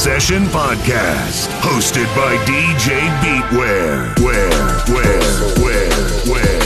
[0.00, 4.18] Session Podcast, hosted by DJ Beatware.
[4.20, 4.48] Where,
[4.88, 5.20] where,
[5.60, 6.59] where, where,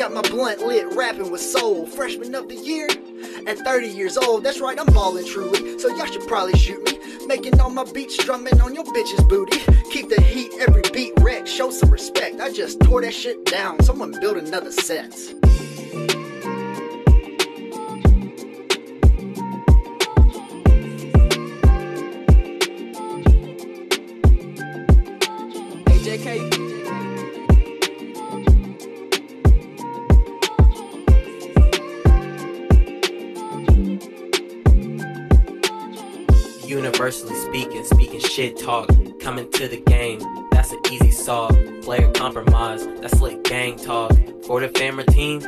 [0.00, 1.84] got my blunt lit, rapping with soul.
[1.84, 2.88] Freshman of the year,
[3.46, 5.78] at 30 years old, that's right, I'm ballin' truly.
[5.78, 7.26] So y'all should probably shoot me.
[7.26, 9.58] Making all my beats, drumming on your bitch's booty.
[9.90, 12.40] Keep the heat, every beat wreck, show some respect.
[12.40, 13.82] I just tore that shit down.
[13.82, 15.12] Someone build another set.
[38.40, 38.88] Shit talk,
[39.20, 40.18] coming to the game,
[40.50, 41.54] that's an easy solve.
[41.82, 44.12] Player compromise, that's slick gang talk.
[44.46, 45.42] For the family team,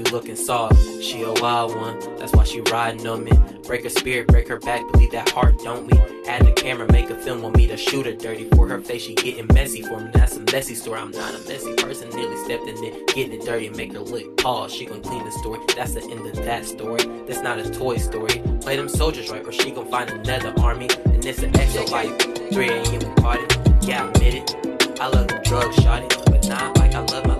[0.00, 0.76] you looking soft.
[1.02, 3.32] She a wild one, that's why she riding on me.
[3.66, 5.98] Break her spirit, break her back, believe that heart, don't we?
[6.26, 8.48] Add the camera, make a film, want me to shoot her dirty.
[8.50, 9.82] For her face, she getting messy.
[9.82, 11.00] For me, that's a messy story.
[11.00, 14.00] I'm not a messy person, nearly stepped in it, getting it dirty, and make her
[14.00, 14.72] lick pause.
[14.72, 17.02] She gon' clean the story, that's the end of that story.
[17.26, 18.42] That's not a toy story.
[18.60, 20.88] Play them soldiers right, or she gon' find another army.
[21.04, 22.16] And it's an extra life.
[22.52, 23.14] 3 a.m.
[23.16, 23.44] party,
[23.82, 25.00] yeah, I admit it.
[25.00, 27.39] I love the drugs, shot it, but not like I love my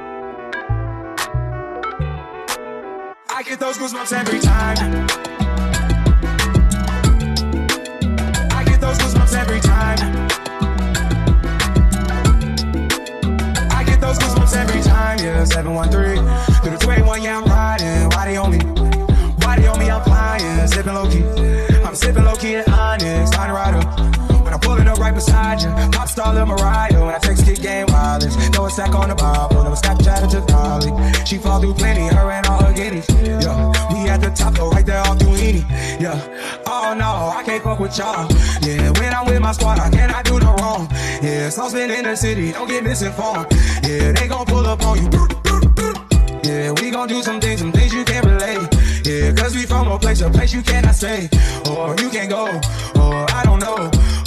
[3.41, 5.07] I get those goosebumps every time.
[8.51, 9.97] I get those goosebumps every time.
[13.71, 15.17] I get those goosebumps every time.
[15.17, 16.17] Yeah, 713
[16.61, 18.09] through the 21, yeah, I'm riding.
[18.11, 18.59] Why they on me?
[19.43, 19.89] Why they on me?
[19.89, 21.23] I'm flying, sipping low key.
[21.83, 24.00] I'm sipping low key in Onyx, Tiny Rider.
[25.25, 27.05] Beside you, pop star Lil Mariah.
[27.05, 30.41] When I text kick game wireless, throw a sack on the Bible, never Snapchat to
[30.51, 30.91] Dolly.
[31.25, 33.07] She fall through plenty, her and all her guineas.
[33.09, 35.61] Yeah, we at the top, though, right there off Duini.
[35.99, 36.17] Yeah,
[36.65, 38.27] oh no, I can't fuck with y'all.
[38.61, 40.87] Yeah, when I'm with my squad, I cannot do no wrong.
[41.21, 43.47] Yeah, spin in the city, don't get misinformed.
[43.83, 45.09] Yeah, they gon' pull up on you.
[46.43, 48.67] Yeah, we gon' do some things, some things you can't relate.
[49.05, 51.29] Yeah, cause we from a place, a place you cannot stay.
[51.69, 52.45] Or you can't go,
[52.95, 54.00] or I don't know.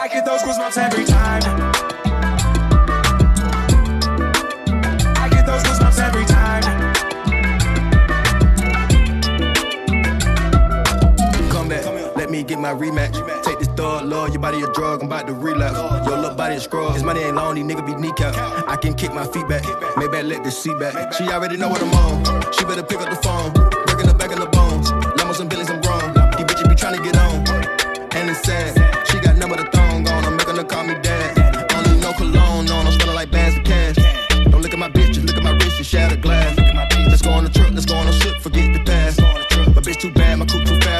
[0.00, 1.42] I get those goosebumps every time.
[5.14, 6.62] I get those goosebumps every time.
[11.50, 11.84] Come back,
[12.16, 13.12] let me get my rematch.
[13.44, 15.76] Take this thug, love, your body a drug, I'm about to relapse.
[16.08, 18.34] Your little body a scrub, his money ain't long, these nigga be kneecap.
[18.66, 19.64] I can kick my feet back,
[19.98, 21.12] maybe I let the seat back.
[21.12, 23.52] She already know what I'm on, she better pick up the phone.
[23.84, 25.79] Breaking the back of the bones, Lambos and Billies, I'm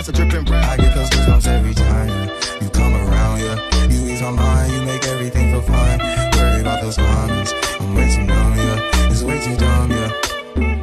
[0.02, 0.78] coupe too fast, I drip and I rap.
[0.78, 2.62] get those goosebumps every time yeah.
[2.62, 3.86] you come around, yeah.
[3.88, 5.98] You ease my mind, you make everything feel fine.
[6.36, 9.10] Worry about those comments, I'm way too numb, yeah.
[9.10, 10.10] It's way too dumb, yeah.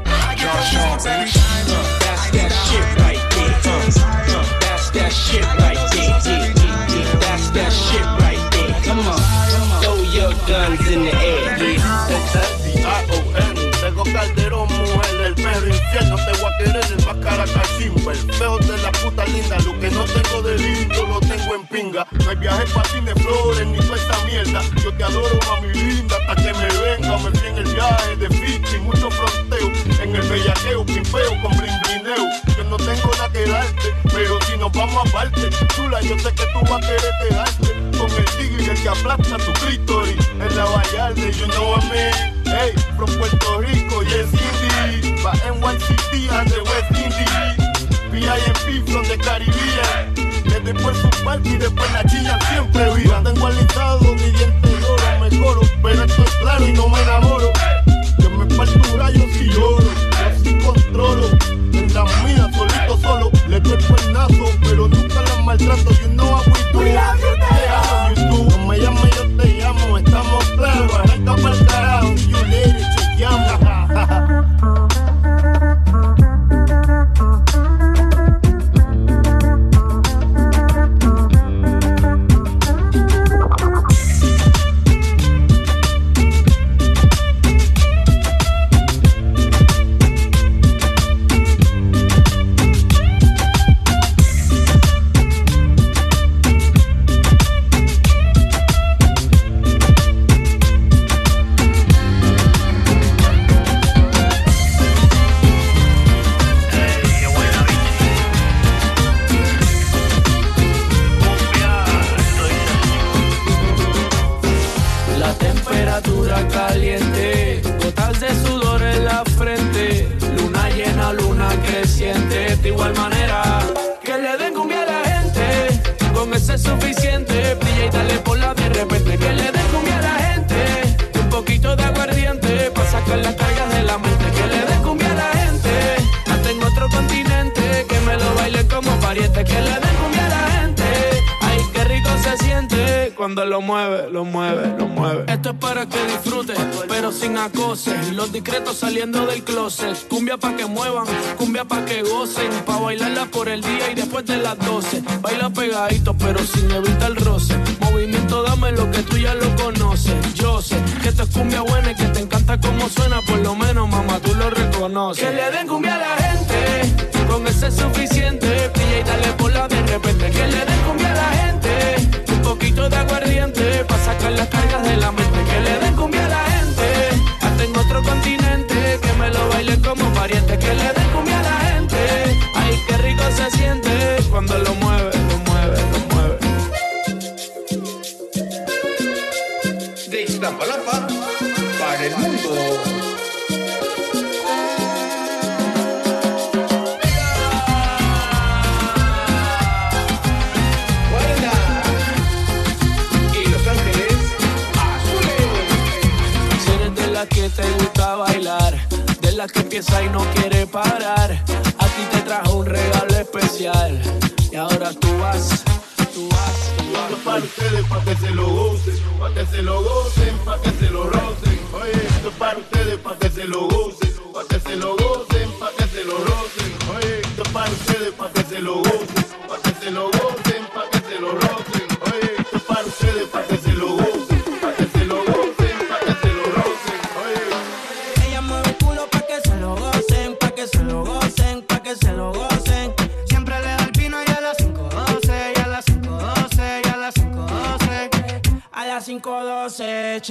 [0.06, 1.66] I get those goosebumps every time.
[2.00, 3.58] That's that shit right there.
[3.66, 6.04] Uh, uh, that's that shit right there.
[6.08, 7.20] Yeah, yeah, yeah.
[7.20, 8.82] That's that shit right there.
[8.84, 9.20] Come on.
[9.82, 10.87] Throw your guns
[19.28, 22.90] linda, lo que no tengo de lindo lo tengo en pinga, no hay viaje para
[22.90, 26.68] ti de flores ni toda esta mierda, yo te adoro mami linda, hasta que me
[26.68, 31.58] venga, me fui en el viaje de Fiji, mucho fronteo, en el bellaqueo, pimpeo con
[31.58, 32.26] brinquineo,
[32.58, 36.46] yo no tengo nada que darte, pero si nos vamos aparte, chula, yo sé que
[36.54, 41.32] tú vas a querer quedarte, con el tigre que aplasta tu clítoris, en la vallarde,
[41.32, 46.28] you know what I mean, hey, from Puerto Rico, yes, indeed, pa' NYC
[48.20, 50.16] VIP de Caribbean.
[50.46, 53.22] Les después su party y después la chillan siempre viva.
[53.22, 56.90] No tengo alistado mi diente de oro, me coro, pero esto es claro y no
[56.90, 57.52] me enamoro.
[58.20, 61.30] Yo me parto un rayo si lloro, yo sí controlo.
[61.74, 63.78] En la mía solito solo, les doy
[64.12, 67.37] nazo, pero nunca las maltrato, you know how we do.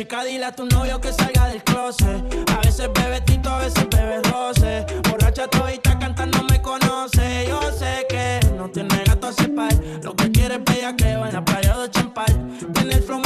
[0.06, 2.48] Checa, dile a tu novio que salga del closet.
[2.52, 4.86] A veces bebe tito, a veces bebe roce.
[5.10, 7.46] Borracha todita cantando me conoce.
[7.48, 9.74] Yo sé que no tiene gato a separ.
[10.04, 12.32] Lo que quiere es bella que va en la playa de champal.
[12.72, 13.25] Tiene el flow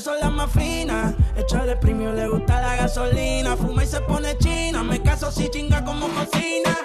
[0.00, 1.14] son las más finas.
[1.36, 3.56] Echarle premio, le gusta la gasolina.
[3.56, 4.82] Fuma y se pone china.
[4.82, 6.76] Me caso si chinga como cocina.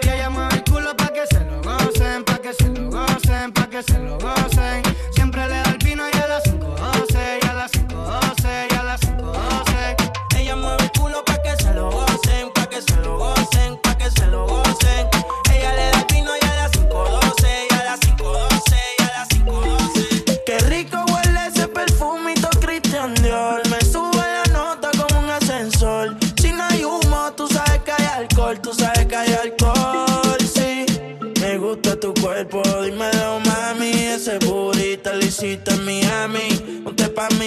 [0.00, 3.68] Que llama el culo pa' que se lo gocen, pa' que se lo gocen, pa'
[3.68, 4.82] que se lo gocen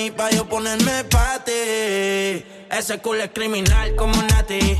[0.09, 2.45] mami pa' yo ponerme pate.
[2.69, 4.77] Ese culo es criminal como Nati.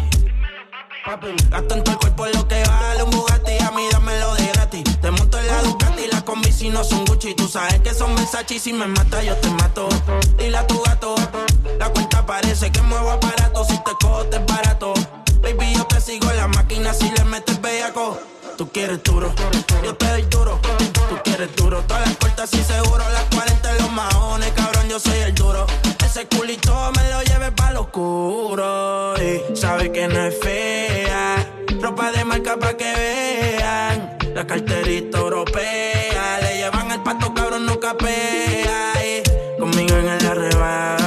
[1.49, 3.57] Gasto en todo el cuerpo lo que vale un Bugatti.
[3.63, 4.83] A mí dámelo de gratis.
[5.01, 5.65] Te monto en la uh.
[5.65, 7.33] Ducati, las combi si no son Gucci.
[7.35, 9.89] Tú sabes que son Versace si me mata yo te mato.
[10.37, 11.15] Dile a tu gato,
[11.79, 13.65] la cuenta parece que muevo aparato.
[13.65, 14.93] Si te cojo te es barato.
[15.41, 18.19] Baby, yo te sigo en la máquina si le metes bellaco
[18.59, 19.33] tú quieres duro.
[19.85, 20.59] Yo te doy duro,
[21.09, 21.81] tú quieres duro.
[21.87, 25.65] Todas las puertas y seguro, las 40 en los mahones, cabrón, yo soy el duro.
[26.05, 29.13] Ese culito me lo lleves pa' lo oscuro.
[29.17, 31.37] Y sabe que no es fea.
[31.81, 34.17] Ropa de marca pa' que vean.
[34.35, 36.39] La carterita europea.
[36.41, 38.91] Le llevan al pato, cabrón, nunca capea.
[39.05, 40.98] Y conmigo en el arrebato.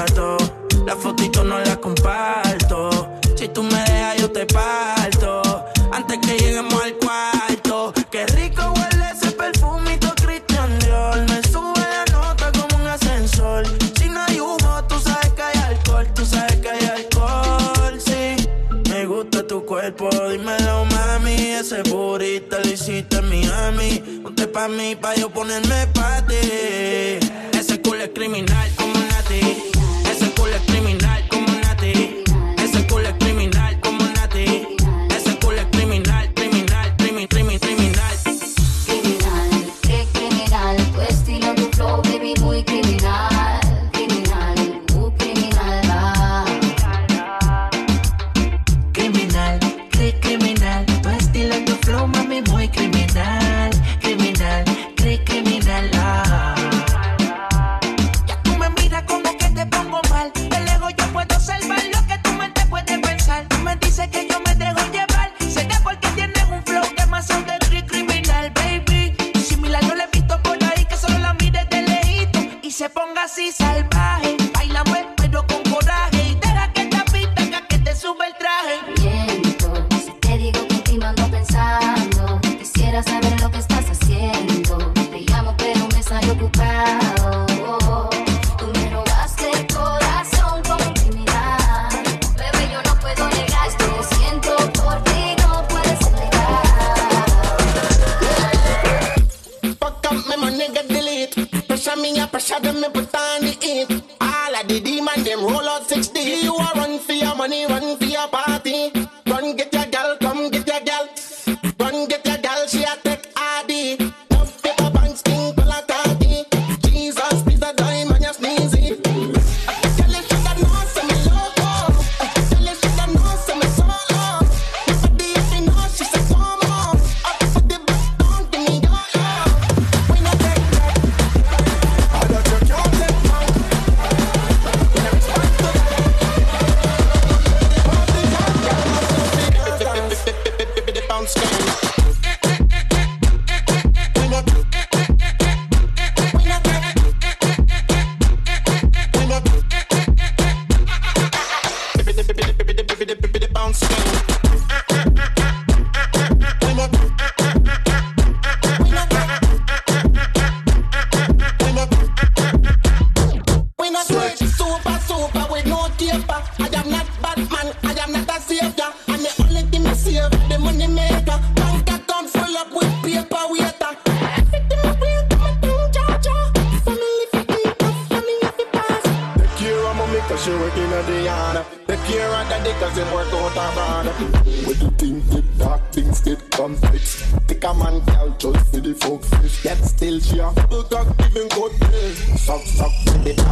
[24.52, 27.18] pa' mí, pa' yo ponerme pa' ti.
[27.58, 28.71] Ese culo es criminal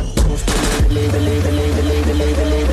[0.01, 2.70] Really, really, really, really, really, really.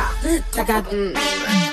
[0.00, 1.69] da, da, da, da.